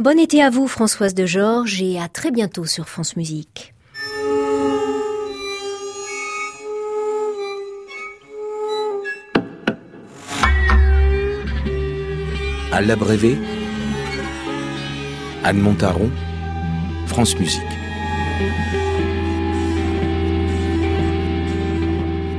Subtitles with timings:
[0.00, 3.74] Bon été à vous Françoise de Georges et à très bientôt sur France Musique.
[12.72, 13.38] À l'abrévé,
[15.44, 16.10] Anne Montaron,
[17.06, 17.62] France Musique.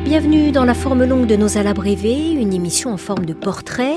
[0.04, 3.96] Bienvenue dans la forme longue de nos Alabrévés, une émission en forme de portrait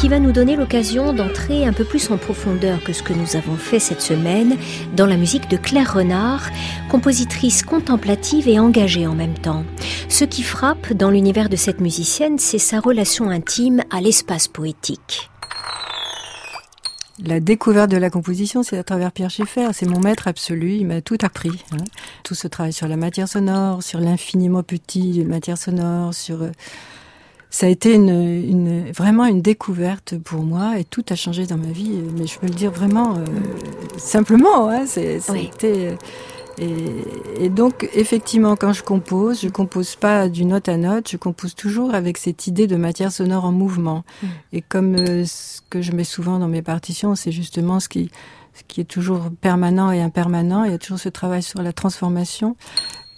[0.00, 3.36] qui va nous donner l'occasion d'entrer un peu plus en profondeur que ce que nous
[3.36, 4.56] avons fait cette semaine
[4.96, 6.48] dans la musique de Claire Renard,
[6.88, 9.62] compositrice contemplative et engagée en même temps.
[10.08, 15.28] Ce qui frappe dans l'univers de cette musicienne, c'est sa relation intime à l'espace poétique.
[17.22, 19.68] La découverte de la composition, c'est à travers Pierre Schaeffer.
[19.74, 20.76] C'est mon maître absolu.
[20.76, 21.62] Il m'a tout appris.
[21.72, 21.84] Hein.
[22.24, 26.50] Tout ce travail sur la matière sonore, sur l'infiniment petit matière sonore, sur euh,
[27.50, 31.56] ça a été une, une, vraiment une découverte pour moi et tout a changé dans
[31.56, 32.00] ma vie.
[32.16, 33.24] Mais je peux le dire vraiment euh,
[33.98, 34.70] simplement.
[34.70, 35.20] Hein, c'est,
[35.64, 35.96] euh,
[36.58, 41.10] et, et, donc effectivement, quand je compose, je compose pas d'une note à note.
[41.10, 44.04] Je compose toujours avec cette idée de matière sonore en mouvement.
[44.22, 44.26] Mm.
[44.52, 48.10] Et comme euh, ce que je mets souvent dans mes partitions, c'est justement ce qui
[48.52, 50.64] ce qui est toujours permanent et impermanent.
[50.64, 52.56] Il y a toujours ce travail sur la transformation.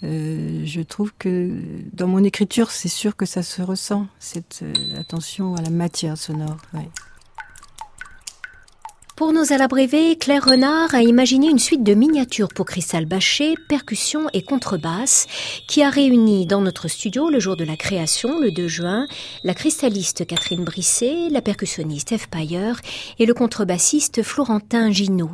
[0.03, 1.49] Euh, je trouve que
[1.93, 6.17] dans mon écriture, c'est sûr que ça se ressent, cette euh, attention à la matière
[6.17, 6.57] sonore.
[9.15, 14.27] Pour nos alabrévés, Claire Renard a imaginé une suite de miniatures pour cristal bâché, percussion
[14.33, 15.27] et contrebasse,
[15.67, 19.07] qui a réuni dans notre studio le jour de la création, le 2 juin,
[19.43, 22.73] la cristalliste Catherine Brisset, la percussionniste Eve Payer
[23.19, 25.31] et le contrebassiste Florentin Ginaud.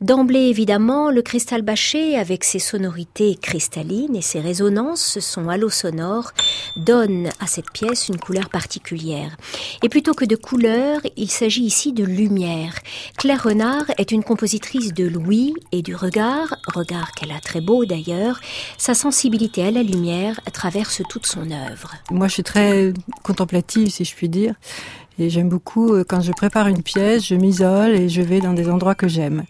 [0.00, 6.32] D'emblée, évidemment, le cristal bâché, avec ses sonorités cristallines et ses résonances, son halo sonore,
[6.76, 9.36] donne à cette pièce une couleur particulière.
[9.82, 12.74] Et plutôt que de couleur, il s'agit ici de lumière.
[13.18, 17.84] Claire Renard est une compositrice de l'ouïe et du regard, regard qu'elle a très beau
[17.84, 18.40] d'ailleurs.
[18.78, 21.92] Sa sensibilité à la lumière traverse toute son œuvre.
[22.10, 22.92] Moi, je suis très
[23.22, 24.54] contemplative, si je puis dire.
[25.18, 28.52] Et j'aime beaucoup, euh, quand je prépare une pièce, je m'isole et je vais dans
[28.52, 29.44] des endroits que j'aime.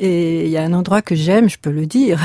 [0.00, 2.20] Et il y a un endroit que j'aime, je peux le dire,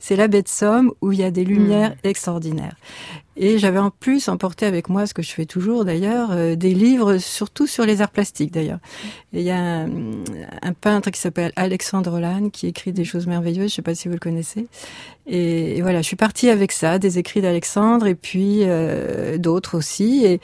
[0.00, 2.08] c'est la baie de Somme où il y a des lumières hmm.
[2.08, 2.76] extraordinaires.
[3.36, 6.72] Et j'avais en plus emporté avec moi, ce que je fais toujours d'ailleurs, euh, des
[6.72, 8.78] livres surtout sur les arts plastiques d'ailleurs.
[9.34, 9.90] Et il y a un,
[10.62, 14.08] un peintre qui s'appelle Alexandre Lannes qui écrit des choses merveilleuses, je sais pas si
[14.08, 14.68] vous le connaissez.
[15.26, 20.24] Et, voilà, je suis partie avec ça, des écrits d'Alexandre et puis euh, d'autres aussi.
[20.24, 20.40] Et,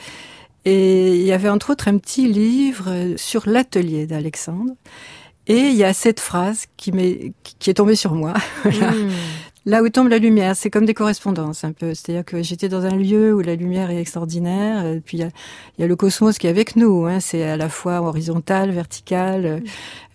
[0.64, 4.72] et il y avait entre autres un petit livre sur l'atelier d'Alexandre.
[5.48, 8.34] Et il y a cette phrase qui, m'est, qui est tombée sur moi.
[8.64, 9.10] Hmm.
[9.64, 11.94] Là où tombe la lumière, c'est comme des correspondances un peu.
[11.94, 14.82] C'est-à-dire que j'étais dans un lieu où la lumière est extraordinaire.
[14.84, 15.28] Euh, puis il y a,
[15.78, 17.06] y a, le cosmos qui est avec nous.
[17.06, 17.20] Hein.
[17.20, 19.62] C'est à la fois horizontal, vertical.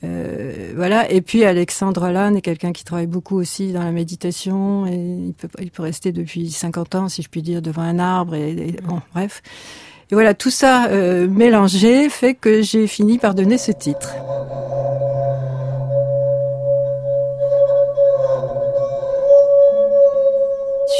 [0.03, 1.09] Euh, voilà.
[1.09, 4.85] Et puis Alexandre Lannes est quelqu'un qui travaille beaucoup aussi dans la méditation.
[4.85, 7.99] Et il peut, il peut rester depuis 50 ans, si je puis dire, devant un
[7.99, 8.35] arbre.
[8.35, 9.41] Et, bon, bref.
[10.09, 14.13] Et voilà, tout ça euh, mélangé fait que j'ai fini par donner ce titre.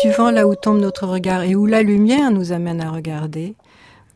[0.02, 3.56] Suivant là où tombe notre regard et où la lumière nous amène à regarder,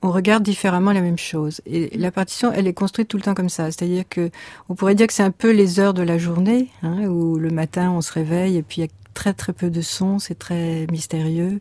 [0.02, 1.62] on regarde différemment la même chose.
[1.66, 3.66] Et la partition, elle est construite tout le temps comme ça.
[3.66, 4.30] C'est-à-dire que
[4.68, 7.50] on pourrait dire que c'est un peu les heures de la journée, hein, où le
[7.50, 10.38] matin on se réveille et puis il y a très très peu de sons, c'est
[10.38, 11.60] très mystérieux.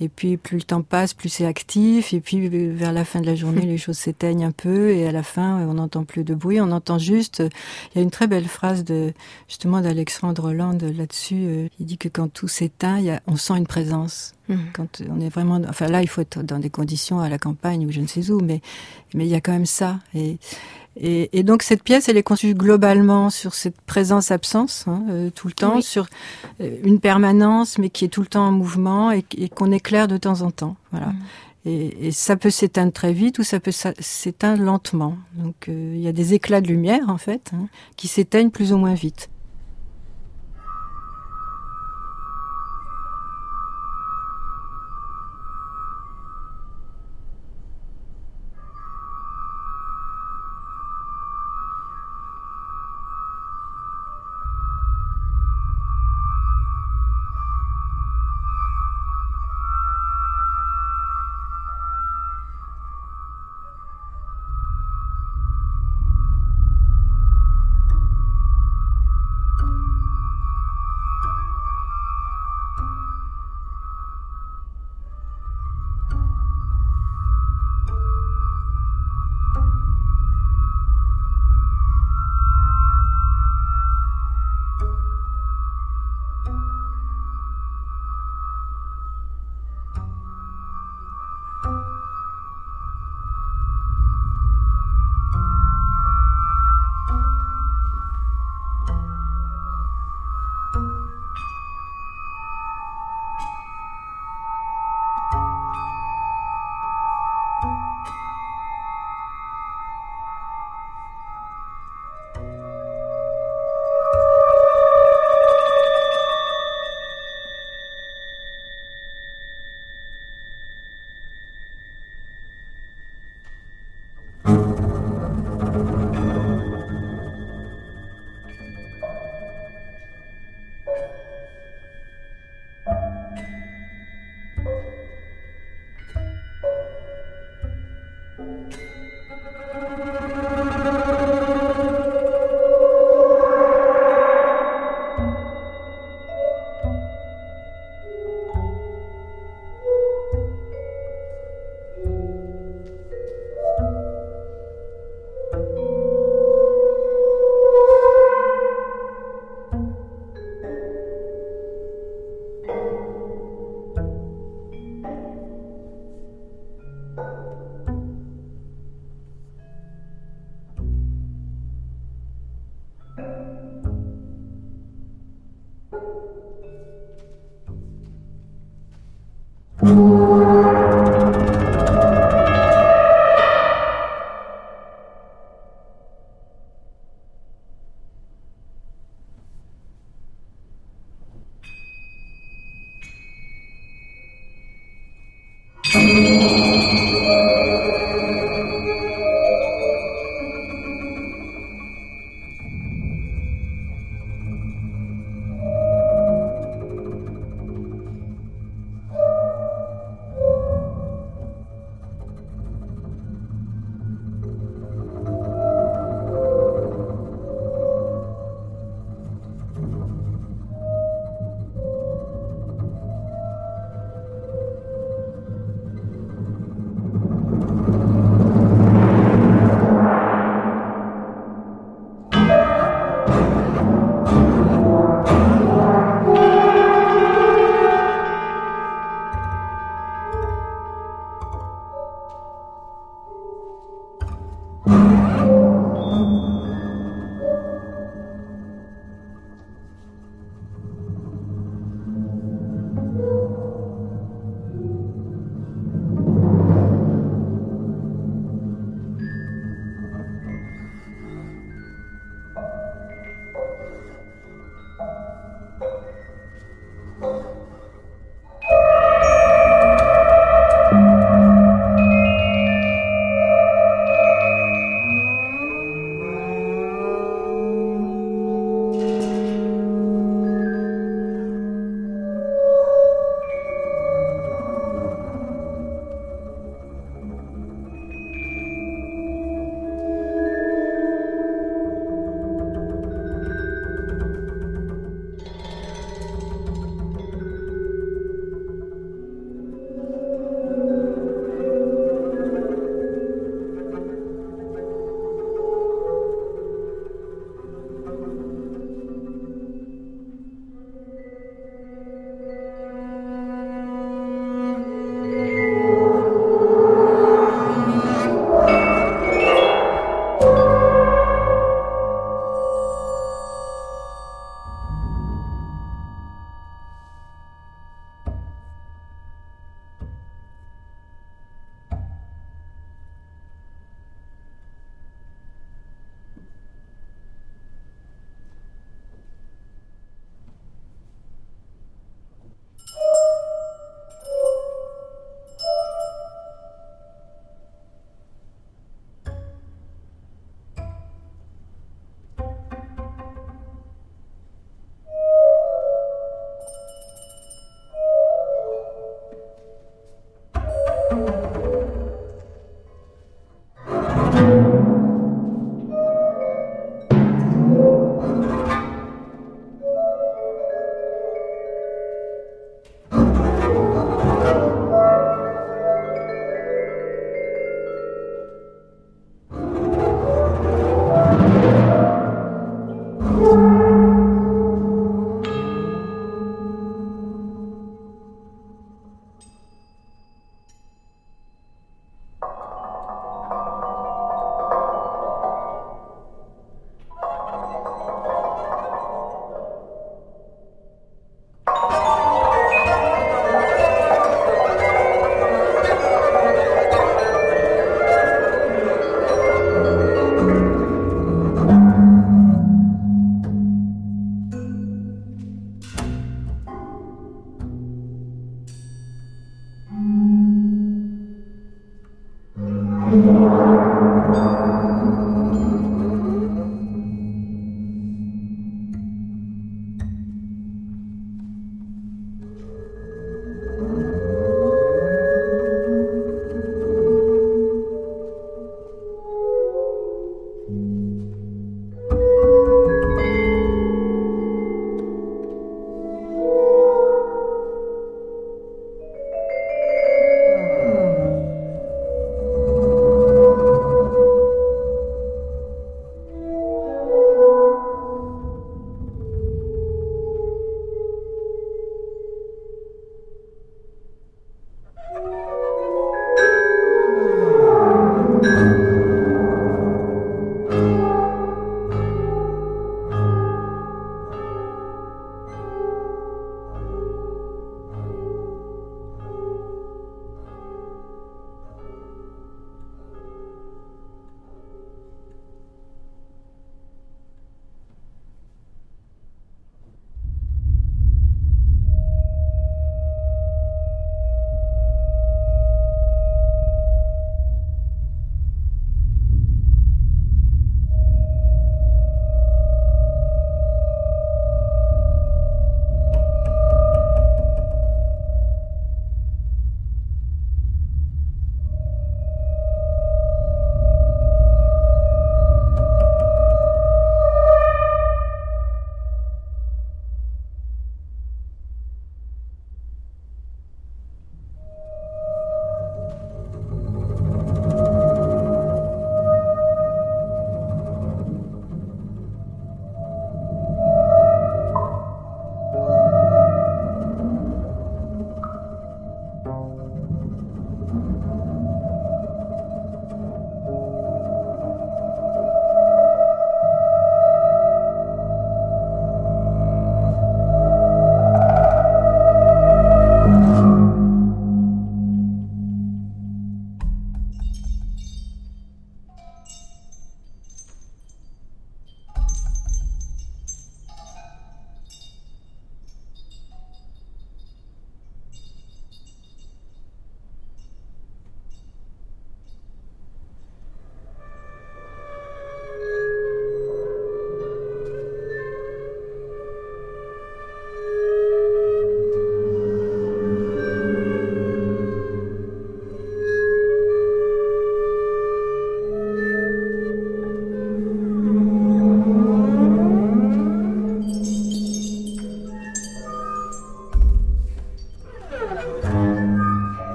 [0.00, 2.12] Et puis plus le temps passe, plus c'est actif.
[2.12, 4.90] Et puis vers la fin de la journée, les choses s'éteignent un peu.
[4.90, 6.60] Et à la fin, on n'entend plus de bruit.
[6.60, 7.42] On entend juste.
[7.94, 9.12] Il y a une très belle phrase de
[9.48, 11.46] justement d'Alexandre Hollande là-dessus.
[11.46, 14.34] Euh, il dit que quand tout s'éteint, il y a, on sent une présence.
[14.48, 14.56] Mmh.
[14.74, 17.84] Quand on est vraiment, enfin là, il faut être dans des conditions à la campagne
[17.86, 18.60] ou je ne sais où, mais
[19.14, 19.98] mais il y a quand même ça.
[20.14, 20.38] Et
[20.98, 25.46] et, et, donc cette pièce, elle est conçue globalement sur cette présence-absence hein, euh, tout
[25.46, 26.06] le temps, sur
[26.60, 30.08] euh, une permanence, mais qui est tout le temps en mouvement et, et qu'on éclaire
[30.08, 30.76] de temps en temps.
[30.92, 31.08] Voilà.
[31.08, 31.16] Mm.
[31.66, 35.18] Et, et, ça peut s'éteindre très vite ou ça peut s'éteindre lentement.
[35.34, 38.72] Donc euh, il y a des éclats de lumière en fait hein, qui s'éteignent plus
[38.72, 39.28] ou moins vite.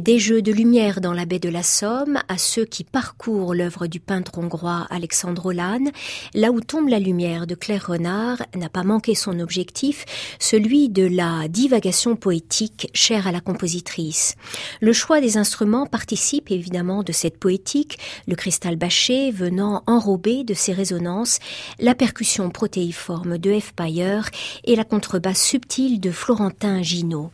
[0.00, 3.86] Des jeux de lumière dans la baie de la Somme à ceux qui parcourent l'œuvre
[3.86, 5.90] du peintre hongrois Alexandre Olan,
[6.32, 10.06] là où tombe la lumière de Claire Renard n'a pas manqué son objectif,
[10.38, 14.36] celui de la divagation poétique chère à la compositrice.
[14.80, 20.54] Le choix des instruments participe évidemment de cette poétique, le cristal bâché venant enrober de
[20.54, 21.40] ses résonances,
[21.78, 23.74] la percussion protéiforme de F.
[23.74, 24.20] Payer
[24.64, 27.30] et la contrebasse subtile de Florentin Ginaud.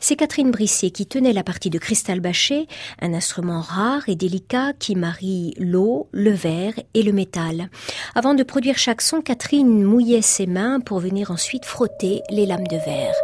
[0.00, 2.66] C'est Catherine Brisset qui tenait la partie de cristal bâché,
[3.00, 7.68] un instrument rare et délicat qui marie l'eau, le verre et le métal.
[8.14, 12.66] Avant de produire chaque son, Catherine mouillait ses mains pour venir ensuite frotter les lames
[12.66, 13.14] de verre.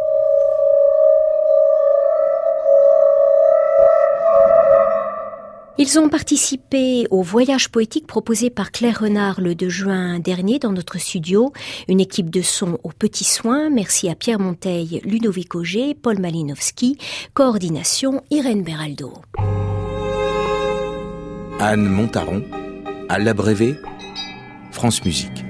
[5.79, 10.71] Ils ont participé au voyage poétique proposé par Claire Renard le 2 juin dernier dans
[10.71, 11.51] notre studio.
[11.87, 13.71] Une équipe de son aux petits soins.
[13.71, 16.99] Merci à Pierre Monteil, Ludovic Auger, Paul Malinowski.
[17.33, 19.13] Coordination Irène Beraldo.
[21.59, 22.43] Anne Montaron,
[23.09, 23.75] à l'abrévé,
[24.71, 25.43] France Musique.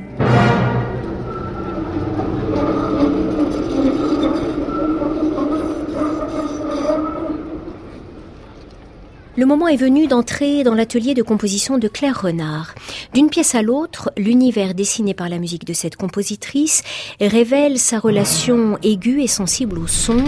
[9.35, 12.75] Le moment est venu d'entrer dans l'atelier de composition de Claire Renard.
[13.15, 16.83] D'une pièce à l'autre, l'univers dessiné par la musique de cette compositrice
[17.19, 20.23] révèle sa relation aiguë et sensible au son,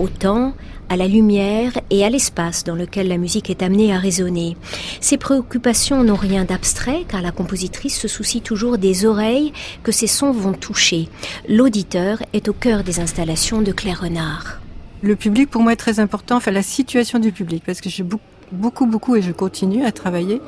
[0.00, 0.54] au temps,
[0.88, 4.56] à la lumière et à l'espace dans lequel la musique est amenée à résonner.
[5.00, 9.52] Ses préoccupations n'ont rien d'abstrait car la compositrice se soucie toujours des oreilles
[9.84, 11.08] que ces sons vont toucher.
[11.48, 14.58] L'auditeur est au cœur des installations de Claire Renard.
[15.00, 18.02] Le public, pour moi, est très important, enfin la situation du public, parce que j'ai
[18.02, 20.40] beaucoup beaucoup, beaucoup, et je continue à travailler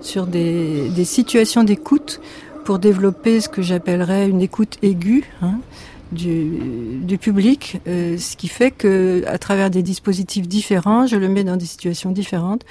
[0.00, 2.20] sur des, situations d'écoute
[2.64, 5.58] pour développer ce que j'appellerais une écoute aiguë hein,
[6.12, 11.28] du, du, public, euh, ce qui fait que à travers des dispositifs différents, je le
[11.28, 12.64] mets dans des situations différentes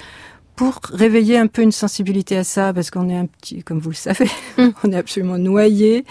[0.56, 3.90] pour réveiller un peu une sensibilité à ça, parce qu'on est un petit, comme vous
[3.90, 4.68] le savez, mm.
[4.84, 6.04] on est absolument noyé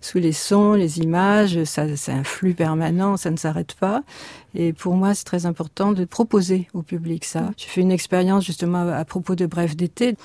[0.00, 4.02] sous les sons, les images, ça, c'est un flux permanent, ça ne s'arrête pas.
[4.54, 7.42] Et pour moi, c'est très important de proposer au public ça.
[7.42, 7.52] Mm.
[7.58, 10.16] J'ai fait une expérience justement à propos de Bref d'été.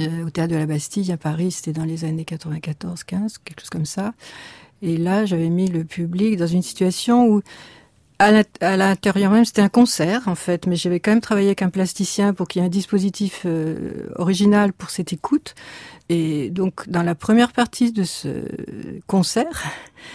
[0.00, 3.70] Euh, au théâtre de la Bastille à Paris, c'était dans les années 94-15, quelque chose
[3.70, 4.14] comme ça.
[4.80, 7.42] Et là, j'avais mis le public dans une situation où
[8.22, 11.70] à l'intérieur même, c'était un concert en fait, mais j'avais quand même travaillé avec un
[11.70, 15.54] plasticien pour qu'il y ait un dispositif euh, original pour cette écoute.
[16.08, 18.28] Et donc, dans la première partie de ce
[19.06, 19.64] concert,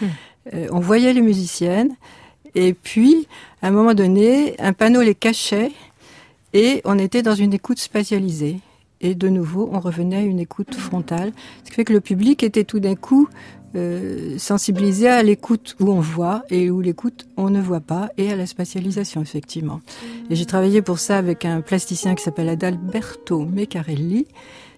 [0.01, 0.05] hmm.
[0.53, 1.95] euh, on voyait les musiciennes,
[2.55, 3.27] et puis,
[3.61, 5.71] à un moment donné, un panneau les cachait,
[6.53, 8.59] et on était dans une écoute spatialisée.
[8.99, 11.31] Et de nouveau, on revenait à une écoute frontale,
[11.63, 13.29] ce qui fait que le public était tout d'un coup
[13.75, 18.31] euh, sensibiliser à l'écoute où on voit et où l'écoute on ne voit pas et
[18.31, 19.81] à la spatialisation effectivement.
[20.29, 24.27] Et j'ai travaillé pour ça avec un plasticien qui s'appelle Adalberto Meccarelli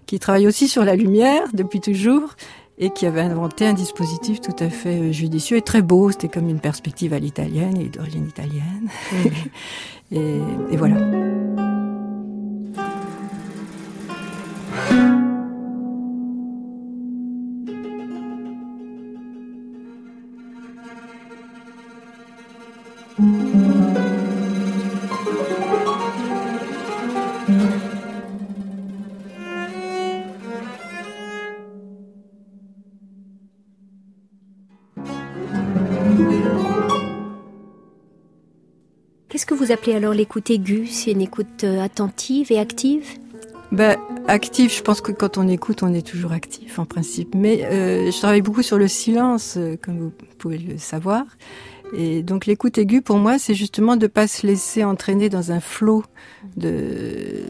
[0.06, 2.34] qui travaille aussi sur la lumière depuis toujours
[2.78, 6.10] et qui avait inventé un dispositif tout à fait euh, judicieux et très beau.
[6.10, 8.88] C'était comme une perspective à l'italienne et d'origine italienne.
[10.10, 10.38] et,
[10.70, 11.39] et voilà.
[39.70, 43.06] Vous appelez alors l'écoute aiguë C'est une écoute euh, attentive et active?
[43.70, 47.36] Ben, active, je pense que quand on écoute, on est toujours actif en principe.
[47.36, 51.24] Mais euh, je travaille beaucoup sur le silence, euh, comme vous pouvez le savoir.
[51.96, 55.60] Et donc l'écoute aiguë, pour moi, c'est justement de pas se laisser entraîner dans un
[55.60, 56.02] flot
[56.56, 57.44] de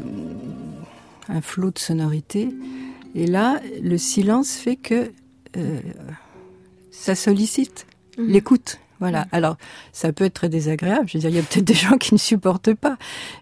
[1.30, 2.50] un flot de sonorité.
[3.14, 5.10] Et là, le silence fait que
[5.56, 5.80] euh,
[6.90, 7.86] ça sollicite
[8.18, 8.24] mmh.
[8.24, 8.78] l'écoute.
[9.00, 9.26] Voilà.
[9.32, 9.56] Alors,
[9.92, 11.08] ça peut être très désagréable.
[11.08, 12.98] Je veux dire, il y a peut-être des gens qui ne supportent pas.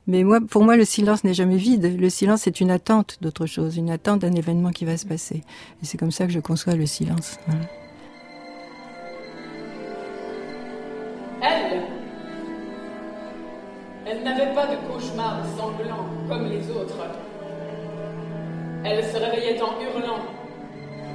[0.06, 1.98] Mais moi, pour moi, le silence n'est jamais vide.
[1.98, 5.42] Le silence est une attente d'autre chose, une attente d'un événement qui va se passer.
[5.82, 7.38] Et c'est comme ça que je conçois le silence.
[11.42, 11.82] Elle,
[14.06, 16.98] elle n'avait pas de cauchemar sanglant comme les autres.
[18.84, 20.22] Elle se réveillait en hurlant.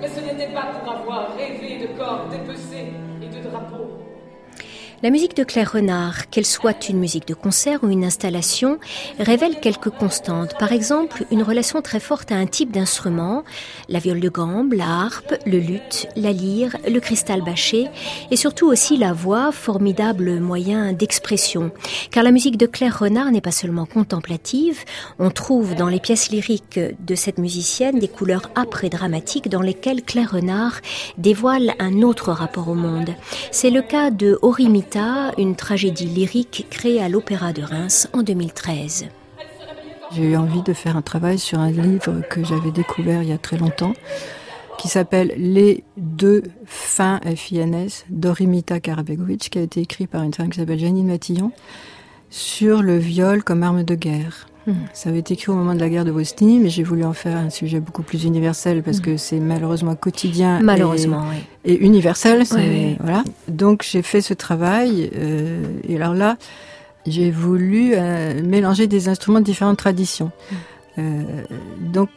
[0.01, 4.02] Mais ce n'était pas pour avoir rêvé de corps dépecés et de drapeaux.
[5.03, 8.79] La musique de Claire Renard, qu'elle soit une musique de concert ou une installation,
[9.19, 10.57] révèle quelques constantes.
[10.57, 13.43] Par exemple, une relation très forte à un type d'instrument,
[13.89, 17.89] la viole de gambe, la harpe, le luth, la lyre, le cristal bâché,
[18.31, 21.71] et surtout aussi la voix, formidable moyen d'expression.
[22.09, 24.85] Car la musique de Claire Renard n'est pas seulement contemplative,
[25.19, 29.61] on trouve dans les pièces lyriques de cette musicienne des couleurs âpres et dramatiques dans
[29.61, 30.79] lesquelles Claire Renard
[31.17, 33.09] dévoile un autre rapport au monde.
[33.51, 34.39] C'est le cas de
[35.38, 39.08] Une tragédie lyrique créée à l'Opéra de Reims en 2013.
[40.12, 43.32] J'ai eu envie de faire un travail sur un livre que j'avais découvert il y
[43.32, 43.93] a très longtemps,
[44.77, 50.49] qui s'appelle Les deux fins FINS d'Orimita Karabegovic, qui a été écrit par une femme
[50.49, 51.51] qui s'appelle Janine Matillon,
[52.29, 54.45] sur le viol comme arme de guerre.
[54.65, 54.73] Hmm.
[54.93, 57.13] Ça avait été écrit au moment de la guerre de Bosnie, mais j'ai voulu en
[57.13, 59.02] faire un sujet beaucoup plus universel parce hmm.
[59.02, 61.26] que c'est malheureusement quotidien malheureusement,
[61.65, 62.43] et, et universel.
[62.99, 63.23] Voilà.
[63.47, 66.38] Donc j'ai fait ce travail euh, et alors là,
[67.06, 70.32] j'ai voulu euh, mélanger des instruments de différentes traditions.
[70.52, 70.56] Hmm.
[70.99, 71.23] Euh,
[71.80, 72.10] donc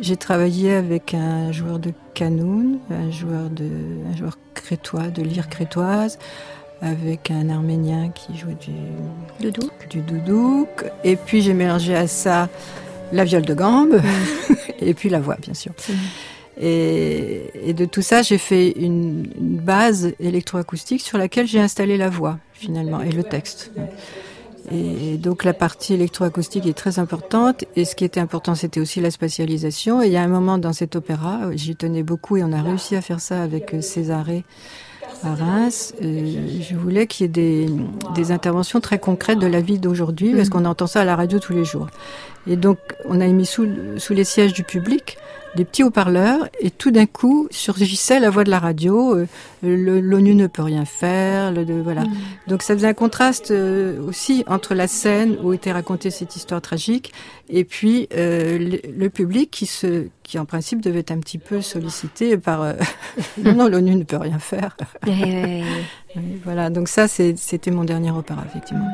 [0.00, 3.68] j'ai travaillé avec un joueur de canoun, un joueur de,
[4.10, 6.18] un joueur crétois, de lyre crétoise,
[6.80, 8.72] avec un Arménien qui jouait du
[9.40, 9.88] doudouk.
[9.88, 10.84] Du doudouk.
[11.04, 12.48] Et puis j'ai mélangé à ça
[13.12, 14.54] la viole de gambe mm.
[14.80, 15.72] et puis la voix, bien sûr.
[16.58, 22.38] Et, de tout ça, j'ai fait une, base électroacoustique sur laquelle j'ai installé la voix,
[22.54, 23.72] finalement, et le texte.
[24.72, 27.64] Et donc la partie électroacoustique est très importante.
[27.76, 30.02] Et ce qui était important, c'était aussi la spatialisation.
[30.02, 32.62] Et il y a un moment dans cet opéra, j'y tenais beaucoup et on a
[32.62, 34.44] réussi à faire ça avec Césaré
[35.24, 37.66] à Reims, je voulais qu'il y ait des,
[38.14, 40.50] des, interventions très concrètes de la vie d'aujourd'hui, parce mm.
[40.50, 41.88] qu'on entend ça à la radio tous les jours.
[42.46, 45.18] Et donc, on a mis sous, sous les sièges du public
[45.56, 49.16] des petits haut-parleurs et tout d'un coup surgissait la voix de la radio.
[49.16, 49.26] Euh,
[49.62, 51.50] L'ONU ne peut rien faire.
[51.50, 52.02] Le, voilà.
[52.02, 52.14] Mm.
[52.46, 56.60] Donc ça faisait un contraste euh, aussi entre la scène où était racontée cette histoire
[56.60, 57.12] tragique
[57.48, 61.62] et puis euh, le, public qui se, qui en principe devait être un petit peu
[61.62, 62.74] sollicité par
[63.42, 64.76] non non l'ONU ne peut rien faire.
[66.44, 66.70] voilà.
[66.70, 68.88] Donc ça c'était mon dernier opéra effectivement.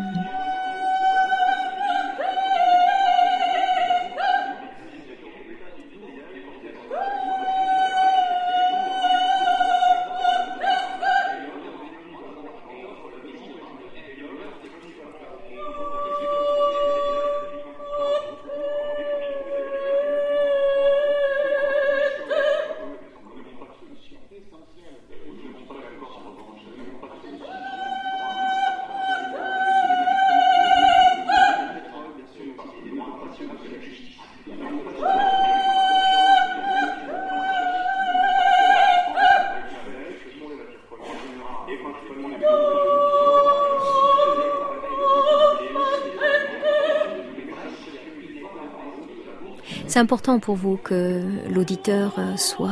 [50.02, 52.70] Important pour vous que l'auditeur euh, soit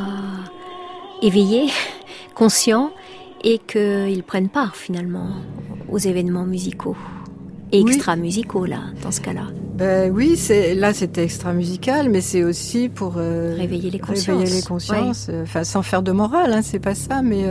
[1.23, 1.69] éveillé,
[2.35, 2.91] conscient
[3.43, 5.29] et qu'il prenne part finalement
[5.89, 6.97] aux événements musicaux
[7.73, 9.47] et extra-musicaux là, dans ce cas-là.
[9.77, 14.39] Ben oui, c'est là c'était extra musical, mais c'est aussi pour euh, réveiller les consciences.
[14.39, 17.45] Réveiller les consciences, enfin sans faire de morale, hein, c'est pas ça, mais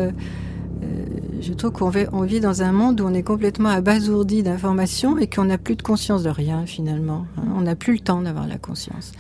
[1.42, 5.46] je trouve qu'on vit dans un monde où on est complètement abasourdi d'informations et qu'on
[5.46, 7.26] n'a plus de conscience de rien finalement.
[7.38, 7.44] Hein.
[7.56, 9.14] On n'a plus le temps d'avoir la conscience.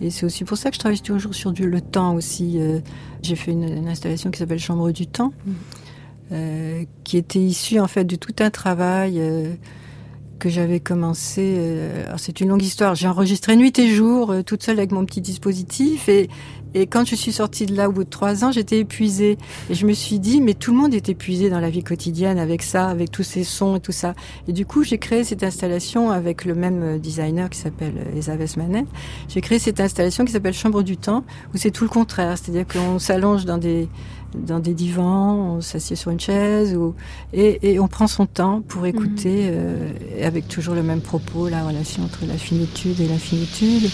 [0.00, 2.58] Et c'est aussi pour ça que je travaille toujours sur du, le temps aussi.
[2.58, 2.80] Euh,
[3.22, 5.52] j'ai fait une, installation qui s'appelle Chambre du temps, mm.
[6.32, 9.54] euh, qui était issue en fait de tout un travail euh,
[10.38, 11.54] que j'avais commencé.
[11.58, 12.94] Euh, c'est une longue histoire.
[12.94, 16.08] J'ai enregistré nuit et jour, euh, toute seule avec mon petit dispositif.
[16.08, 16.28] Et,
[16.74, 19.38] et quand je suis sortie de là au bout de trois ans, j'étais épuisée.
[19.70, 22.38] Et je me suis dit, mais tout le monde est épuisé dans la vie quotidienne
[22.38, 24.14] avec ça, avec tous ces sons et tout ça.
[24.46, 28.58] Et du coup, j'ai créé cette installation avec le même euh, designer qui s'appelle Esaves
[28.58, 28.84] Manet.
[29.28, 32.36] J'ai créé cette installation qui s'appelle Chambre du temps, où c'est tout le contraire.
[32.36, 33.88] C'est-à-dire qu'on s'allonge dans des
[34.34, 36.94] dans des divans, on s'assied sur une chaise, ou,
[37.32, 39.54] et, et, on prend son temps pour écouter, mhm.
[39.54, 43.90] euh, avec toujours le même propos, la relation entre la finitude et l'infinitude.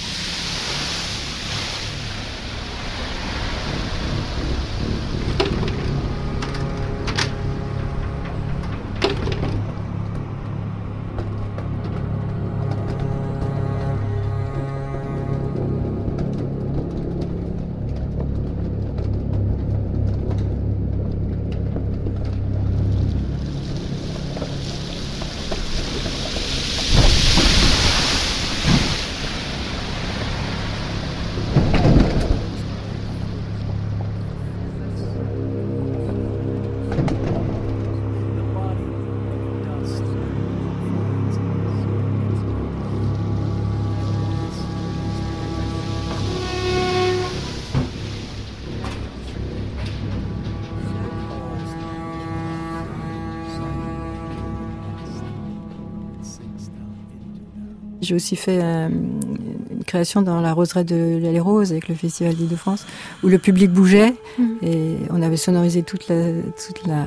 [58.12, 62.84] J'ai aussi fait une création dans la roseraie de l'Allée Rose avec le Festival d'Île-de-France,
[63.22, 64.44] où le public bougeait mmh.
[64.60, 67.06] et on avait sonorisé toute la, toute la,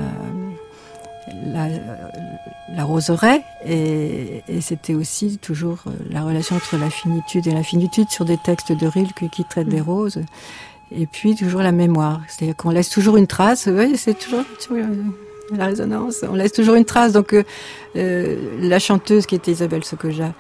[2.76, 3.44] la, roseraie.
[3.68, 8.72] Et, c'était aussi toujours euh, la relation entre la finitude et l'infinitude sur des textes
[8.72, 9.86] de Rilke qui traitent des mmh.
[9.86, 10.22] roses.
[10.92, 12.22] Et puis toujours la mémoire.
[12.28, 13.70] C'est-à-dire qu'on laisse toujours une trace.
[13.72, 14.44] Oui c'est toujours,
[15.52, 17.44] la résonance on laisse toujours une trace donc euh,
[17.96, 20.34] euh, la chanteuse qui était Isabelle Sokoja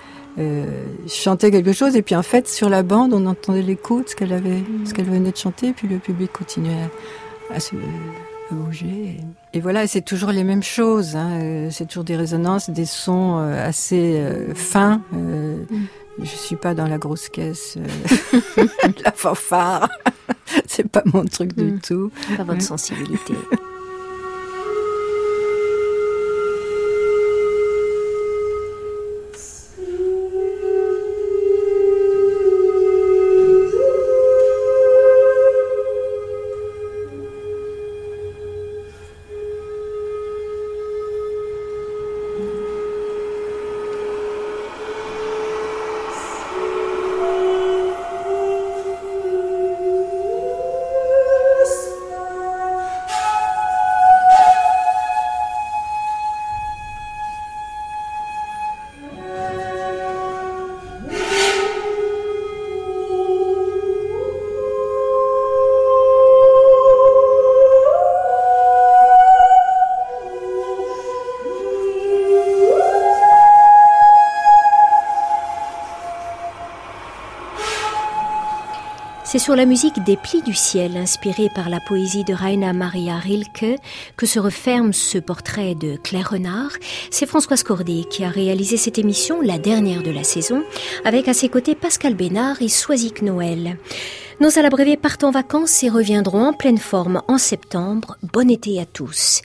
[1.07, 4.17] chantait quelque chose et puis en fait sur la bande on entendait l'écho de ce
[4.17, 6.89] qu'elle avait ce qu'elle venait de chanter et puis le public continuait
[7.53, 7.75] à se
[8.51, 9.17] bouger.
[9.53, 11.15] Et, voilà, c'est toujours les mêmes choses.
[11.15, 11.39] Hein.
[11.41, 15.01] Euh, c'est toujours des résonances, des sons euh, assez euh, fins.
[15.13, 15.87] Euh, mm.
[16.19, 17.77] Je suis pas dans la grosse caisse,
[19.03, 19.89] la fanfare.
[20.65, 21.79] c'est pas mon truc du mm.
[21.81, 22.11] tout.
[22.37, 23.33] Pas votre sensibilité.
[79.35, 83.17] C'est sur la musique des plis du ciel, inspirée par la poésie de Raina Maria
[83.17, 83.77] Rilke,
[84.15, 86.71] que se referme ce portrait de Claire Renard.
[87.11, 90.63] C'est Françoise Cordet qui a réalisé cette émission, la dernière de la saison,
[91.03, 93.77] avec à ses côtés Pascal Bénard et Soisic Noël.
[94.39, 98.15] Nos alabrévés partent en vacances et reviendront en pleine forme en septembre.
[98.23, 99.41] Bon été à tous.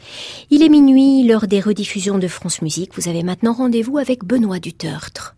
[0.51, 2.93] Il est minuit, l'heure des rediffusions de France Musique.
[2.95, 5.35] Vous avez maintenant rendez-vous avec Benoît Dutertre.